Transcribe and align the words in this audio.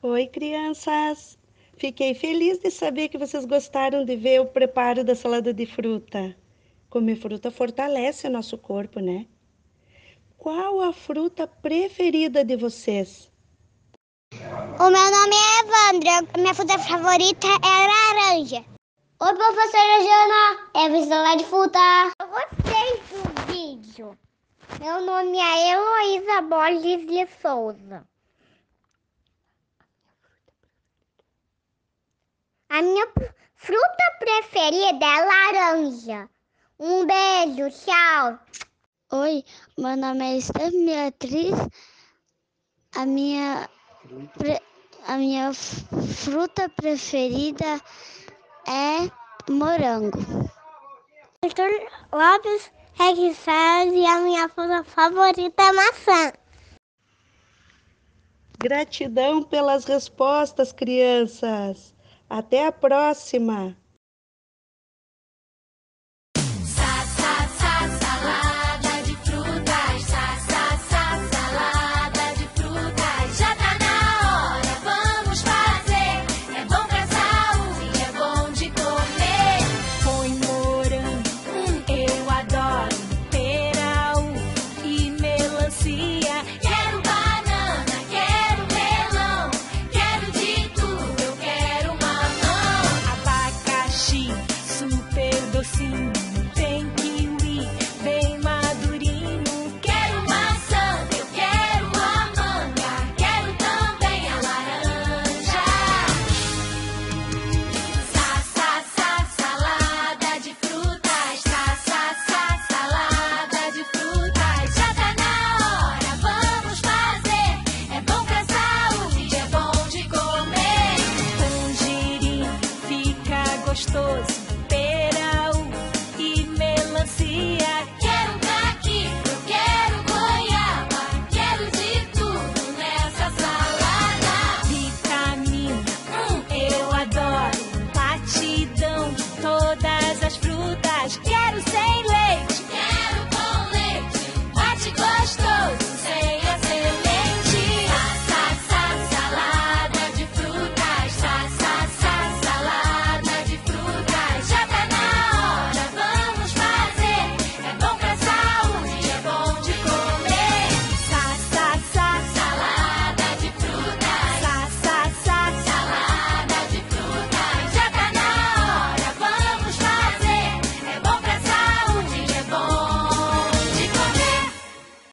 Oi, 0.00 0.28
crianças! 0.28 1.36
Fiquei 1.76 2.14
feliz 2.14 2.60
de 2.60 2.70
saber 2.70 3.08
que 3.08 3.18
vocês 3.18 3.44
gostaram 3.44 4.04
de 4.04 4.14
ver 4.14 4.40
o 4.40 4.46
preparo 4.46 5.02
da 5.02 5.16
salada 5.16 5.52
de 5.52 5.66
fruta. 5.66 6.36
Comer 6.88 7.16
fruta 7.16 7.50
fortalece 7.50 8.28
o 8.28 8.30
nosso 8.30 8.56
corpo, 8.56 9.00
né? 9.00 9.26
Qual 10.36 10.80
a 10.82 10.92
fruta 10.92 11.48
preferida 11.48 12.44
de 12.44 12.56
vocês? 12.56 13.28
O 14.78 14.88
meu 14.88 15.10
nome 15.10 15.34
é 15.34 15.60
Evandra. 15.64 16.40
Minha 16.40 16.54
fruta 16.54 16.78
favorita 16.78 17.48
é 17.48 17.86
laranja. 17.88 18.64
Oi, 19.20 19.34
professora 19.34 19.98
Jana. 20.06 20.70
É 20.76 21.32
a 21.32 21.34
de 21.34 21.44
fruta. 21.44 22.12
Eu 22.20 22.28
gostei 22.28 23.00
do 23.10 23.52
vídeo. 23.52 24.16
Meu 24.78 25.04
nome 25.04 25.38
é 25.38 25.72
Heloísa 25.72 26.42
Borges 26.42 27.04
de 27.04 27.26
Souza. 27.42 28.06
Minha 32.98 33.34
fruta 33.54 34.04
preferida 34.18 35.06
é 35.06 35.24
laranja. 35.24 36.28
Um 36.80 37.06
beijo, 37.06 37.70
tchau. 37.70 38.38
Oi, 39.12 39.44
meu 39.76 39.96
nome 39.96 40.24
é 40.24 40.36
Esther 40.36 40.70
Beatriz. 40.70 41.54
A 42.96 43.06
minha, 43.06 43.68
pre, 44.36 44.60
a 45.06 45.16
minha 45.16 45.52
fruta 45.54 46.68
preferida 46.70 47.80
é 48.66 49.50
morango. 49.50 50.18
Arthur 51.42 51.70
Lopes 52.12 52.70
Requisado 52.94 53.94
e 53.94 54.04
a 54.04 54.18
minha 54.18 54.48
fruta 54.48 54.82
favorita 54.82 55.62
é 55.62 55.72
maçã. 55.72 56.32
Gratidão 58.58 59.44
pelas 59.44 59.84
respostas, 59.84 60.72
crianças. 60.72 61.94
Até 62.28 62.66
a 62.66 62.72
próxima! 62.72 63.76